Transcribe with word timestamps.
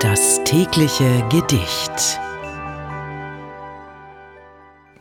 Das 0.00 0.42
tägliche 0.44 1.24
Gedicht. 1.30 2.20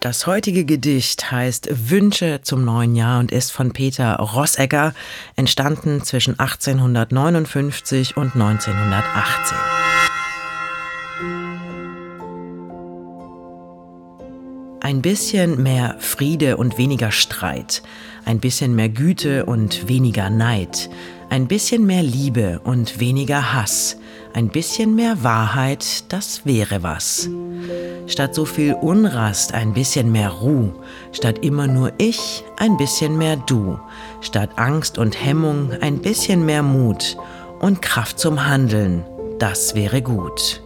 Das 0.05 0.27
heutige 0.27 0.65
Gedicht 0.65 1.31
heißt 1.31 1.89
Wünsche 1.89 2.41
zum 2.43 2.63
neuen 2.63 2.95
Jahr 2.95 3.19
und 3.19 3.31
ist 3.31 3.51
von 3.51 3.73
Peter 3.73 4.15
Rossegger, 4.17 4.93
entstanden 5.35 6.03
zwischen 6.03 6.39
1859 6.39 8.15
und 8.15 8.35
1918. 8.35 9.57
Ein 14.81 15.01
bisschen 15.01 15.63
mehr 15.63 15.95
Friede 15.97 16.57
und 16.57 16.77
weniger 16.77 17.11
Streit, 17.11 17.81
ein 18.25 18.39
bisschen 18.39 18.75
mehr 18.75 18.89
Güte 18.89 19.47
und 19.47 19.87
weniger 19.87 20.29
Neid, 20.29 20.91
ein 21.29 21.47
bisschen 21.47 21.85
mehr 21.85 22.03
Liebe 22.03 22.59
und 22.63 22.99
weniger 22.99 23.53
Hass, 23.53 23.97
ein 24.33 24.49
bisschen 24.49 24.95
mehr 24.95 25.23
Wahrheit, 25.23 26.11
das 26.11 26.45
wäre 26.45 26.83
was. 26.83 27.29
Statt 28.07 28.35
so 28.35 28.45
viel 28.45 28.73
Unrast 28.73 29.53
ein 29.53 29.73
bisschen 29.73 30.11
mehr 30.11 30.29
Ruhe, 30.29 30.73
statt 31.11 31.39
immer 31.43 31.67
nur 31.67 31.91
ich 31.97 32.43
ein 32.57 32.77
bisschen 32.77 33.17
mehr 33.17 33.37
du, 33.37 33.79
statt 34.21 34.51
Angst 34.57 34.97
und 34.97 35.23
Hemmung 35.23 35.71
ein 35.81 35.99
bisschen 35.99 36.45
mehr 36.45 36.63
Mut 36.63 37.17
und 37.59 37.81
Kraft 37.81 38.19
zum 38.19 38.45
Handeln, 38.47 39.03
das 39.39 39.75
wäre 39.75 40.01
gut. 40.01 40.61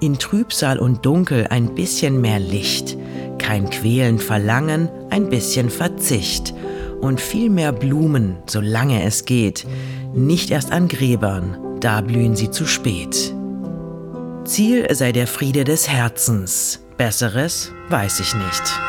In 0.00 0.18
Trübsal 0.18 0.78
und 0.78 1.04
Dunkel 1.04 1.46
ein 1.50 1.74
bisschen 1.74 2.20
mehr 2.20 2.40
Licht, 2.40 2.96
kein 3.38 3.68
Quälen 3.68 4.18
Verlangen, 4.18 4.88
ein 5.10 5.28
bisschen 5.28 5.68
Verzicht 5.68 6.54
und 7.00 7.20
viel 7.20 7.50
mehr 7.50 7.72
Blumen, 7.72 8.36
solange 8.46 9.02
es 9.04 9.24
geht, 9.24 9.66
nicht 10.14 10.50
erst 10.50 10.72
an 10.72 10.88
Gräbern, 10.88 11.78
da 11.80 12.00
blühen 12.00 12.36
sie 12.36 12.50
zu 12.50 12.66
spät. 12.66 13.34
Ziel 14.44 14.86
sei 14.94 15.12
der 15.12 15.26
Friede 15.26 15.64
des 15.64 15.88
Herzens, 15.88 16.80
besseres 16.96 17.72
weiß 17.88 18.20
ich 18.20 18.34
nicht. 18.34 18.80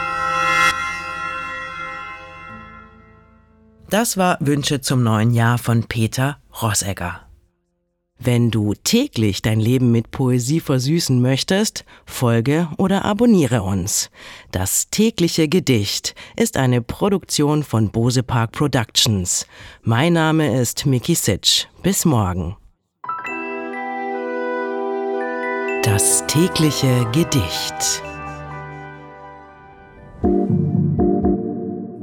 Das 3.90 4.16
war 4.16 4.38
Wünsche 4.40 4.82
zum 4.82 5.04
neuen 5.04 5.32
Jahr 5.32 5.58
von 5.58 5.84
Peter 5.84 6.38
Rossegger. 6.62 7.31
Wenn 8.24 8.52
du 8.52 8.76
täglich 8.76 9.42
dein 9.42 9.60
Leben 9.60 9.92
mit 9.92 10.12
Poesie 10.12 10.60
versüßen 10.60 11.20
möchtest, 11.20 11.86
folge 12.06 12.70
oder 12.78 13.04
abonniere 13.04 13.64
uns. 13.64 14.12
Das 14.52 14.92
tägliche 14.92 15.48
Gedicht 15.48 16.14
ist 16.36 16.56
eine 16.56 16.84
Produktion 16.84 17.64
von 17.64 17.90
Bose 17.90 18.22
Park 18.22 18.52
Productions. 18.52 19.48
Mein 19.82 20.14
Name 20.14 20.62
ist 20.62 20.86
Miki 20.86 21.16
Sitsch. 21.16 21.66
Bis 21.82 22.06
morgen. 22.06 22.56
Das 25.82 26.24
tägliche 26.28 27.08
Gedicht. 27.12 28.04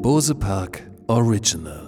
Bose 0.02 0.34
Park 0.34 0.82
Original 1.06 1.87